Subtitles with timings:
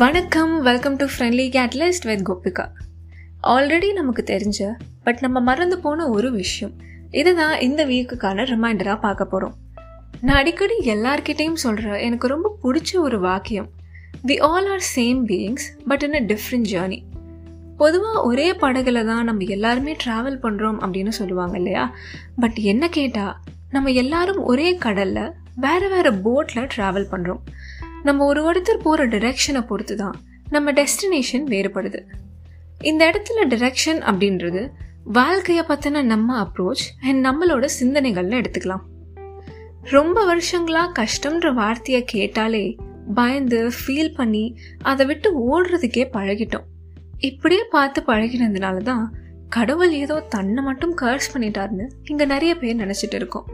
[0.00, 2.66] வணக்கம் welcome to friendly catalyst with Gopika
[3.42, 4.70] already நமக்கு தெரிஞ்ச
[5.04, 6.74] பட் நம்ம மறந்து போன ஒரு விஷயம்.
[7.10, 9.54] இதுதான் இந்த வீக்குக்கான ரிமைண்டராக பார்க்க போகிறோம்
[10.20, 13.68] நான் அடிக்கடி எல்லார்கிட்டேயும் சொல்கிற எனக்கு ரொம்ப பிடிச்ச ஒரு வாக்கியம்.
[14.26, 17.02] We all are same beings but in a different journey
[17.76, 21.94] பொதுவாக ஒரே படகுல தான் நம்ம எல்லாருமே ட்ராவல் பண்ணுறோம் அப்படின்னு சொல்லுவாங்க இல்லையா?
[22.36, 23.36] பட் என்ன கேட்டால்
[23.70, 27.38] நம்ம எல்லாரும் ஒரே கடலில் வேறு வேறு போட்டில் ட்ராவல் பண்ணுறோம்
[28.02, 30.16] நம்ம ஒரு ஒருத்தர் போகிற டிரெக்ஷனை பொறுத்து தான்
[30.50, 32.00] நம்ம டெஸ்டினேஷன் வேறுபடுது.
[32.82, 34.70] இந்த இடத்துல டிரெக்ஷன் அப்படின்றது
[35.04, 38.84] வாழ்க்கையை பற்றின நம்ம அப்ரோச் அண்ட் நம்மளோட சிந்தனைகள்னு எடுத்துக்கலாம்.
[39.82, 42.76] ரொம்ப வருஷங்களாக கஷ்டம்ன்ற வார்த்தையை கேட்டாலே
[43.14, 46.66] பயந்து ஃபீல் பண்ணி அதை விட்டு ஓடுறதுக்கே பழகிட்டோம்.
[47.18, 49.14] இப்படியே பார்த்து பழகினதுனால தான்
[49.48, 53.46] கடவுள் ஏதோ தன்னை மட்டும் கர்ஸ் பண்ணிட்டாருன்னு இங்கே நிறைய பேர் நினச்சிட்டு இருக்கோம்.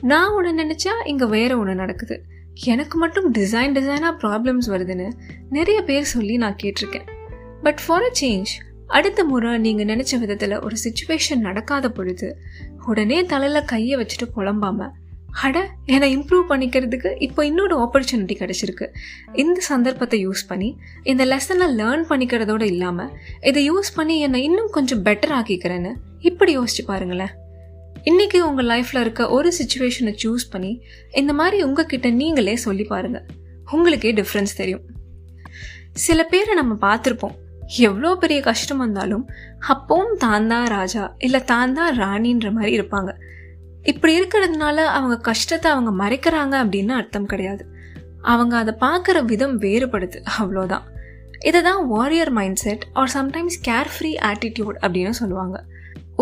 [0.00, 2.16] நான் ஒன்று நினச்சா இங்கே வேற ஒன்று நடக்குது.
[2.54, 5.12] எனக்கு மட்டும் டிசைன் டிசைனாக ப்ராப்ளம்ஸ் வருதுன்னு
[5.50, 7.08] நிறைய பேர் சொல்லி நான் கேட்டிருக்கேன்.
[7.62, 8.52] பட் ஃபார் அ சேஞ்ச்
[8.86, 12.36] அடுத்த முறை நீங்கள் நினச்ச விதத்தில் ஒரு சுச்சுவேஷன் நடக்காத பொழுது
[12.86, 14.90] உடனே தலையில் கையை வச்சுட்டு புலம்பாம
[15.30, 18.88] அட என்னை இம்ப்ரூவ் பண்ணிக்கிறதுக்கு இப்போ இன்னொரு ஆப்பர்ச்சுனிட்டி கிடச்சிருக்கு.
[19.32, 25.04] இந்த சந்தர்ப்பத்தை யூஸ் பண்ணி இந்த லெசனை லேர்ன் பண்ணிக்கிறதோட இல்லாமல் இதை யூஸ் பண்ணி என்னை இன்னும் கொஞ்சம்
[25.04, 27.41] பெட்டர் ஆக்கிக்கிறேன்னு இப்படி யோசிச்சு பாருங்களேன்.
[28.10, 30.70] இன்றைக்கி உங்கள் லைஃப்பில் இருக்க ஒரு சுச்சுவேஷனை சூஸ் பண்ணி
[31.20, 33.26] இந்த மாதிரி உங்ககிட்ட நீங்களே சொல்லி பாருங்கள்
[33.74, 34.82] உங்களுக்கே டிஃப்ரென்ஸ் தெரியும்.
[36.04, 37.36] சில பேரை நம்ம பார்த்துருப்போம்.
[37.88, 39.24] எவ்வளோ பெரிய கஷ்டம் வந்தாலும்
[39.74, 43.12] அப்பவும் தான் தான் ராஜா இல்லை தான் தான் ராணின்ற மாதிரி இருப்பாங்க.
[43.92, 47.64] இப்படி இருக்கிறதுனால அவங்க கஷ்டத்தை அவங்க மறைக்கிறாங்க அப்படின்னு அர்த்தம் கிடையாது.
[48.32, 50.88] அவங்க அதை பார்க்குற விதம் வேறுபடுது அவ்வளோதான்.
[51.50, 55.56] இதை தான் warrior mind set or sometimes care free attitude அப்படின்னு சொல்லுவாங்க.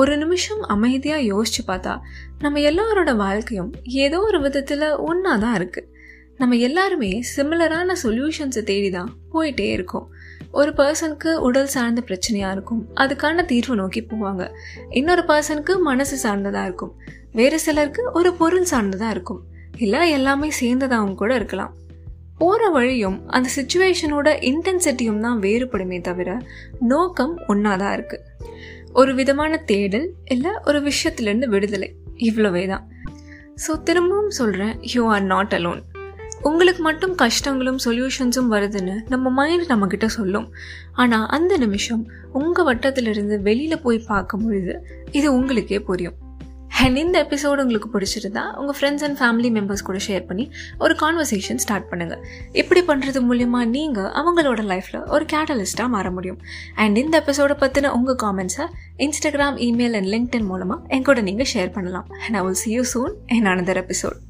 [0.01, 1.95] ஒரு நிமிஷம் அமைதியாக யோசிச்சு பார்த்தா
[2.43, 3.71] நம்ம எல்லாரோட வாழ்க்கையும்
[4.05, 5.89] ஏதோ ஒரு விதத்தில் ஒன்றா தான் இருக்குது
[6.41, 10.07] நம்ம எல்லாருமே சிமிலரான சொல்யூஷன்ஸை தேடி தான் போயிட்டே இருக்கோம்.
[10.61, 14.45] ஒரு பர்சனுக்கு உடல் சார்ந்த பிரச்சனையாக இருக்கும் அதுக்கான தீர்வு நோக்கி போவாங்க.
[15.01, 16.95] இன்னொரு பர்சனுக்கு மனசு சார்ந்ததாக இருக்கும்
[17.41, 19.43] வேறு சிலருக்கு ஒரு பொருள் சார்ந்ததாக இருக்கும்.
[19.85, 21.75] இல்லை எல்லாமே சேர்ந்ததாகவும் கூட இருக்கலாம்.
[22.41, 26.39] போகிற வழியும் அந்த சுச்சுவேஷனோட இன்டென்சிட்டியும் தான் வேறுபடுமே தவிர
[26.93, 28.27] நோக்கம் ஒன்றா தான் இருக்குது
[28.93, 31.89] ஒரு விதமான தேடல் இல்லை ஒரு விஷயத்துலேருந்து விடுதலை.
[32.29, 32.85] இவ்வளவே தான்.
[33.65, 35.83] ஸோ திரும்பவும் சொல்கிறேன் யூ ஆர் நாட் அலோன்
[36.43, 40.49] உங்களுக்கு மட்டும் கஷ்டங்களும் சொல்யூஷன்ஸும் வருதுன்னு நம்ம மைண்ட் நம்மக்கிட்ட சொல்லும்.
[40.93, 42.03] ஆனால் அந்த நிமிஷம்
[42.33, 44.75] உங்கள் வட்டத்திலிருந்து வெளியில் போய் பார்க்கும் பொழுது
[45.11, 46.17] இது உங்களுக்கே புரியும்.
[46.83, 51.57] அண்ட் இந்த எபிசோடு உங்களுக்கு பிடிச்சிருந்தா உங்கள் ஃப்ரெண்ட்ஸ் அண்ட் ஃபேமிலி மெம்பர்ஸ் கூட ஷேர் பண்ணி ஒரு கான்வர்சேஷன்
[51.57, 56.41] ஸ்டார்ட் பண்ணுங்கள் இப்படி பண்ணுறது மூலிமா நீங்கள் அவங்களோட லைஃப்பில் ஒரு கேட்டலிஸ்ட்டாக மாற முடியும்.
[56.75, 58.67] அண்ட் இந்த எபிசோடை பற்றின உங்கள் காமெண்ட்ஸை
[58.99, 62.09] இன்ஸ்டாகிராம் இமெயில் அண்ட் லிங்க்டின் மூலமாக என் கூட நீங்கள் ஷேர் பண்ணலாம்.
[62.27, 64.30] And I will see you soon in another episode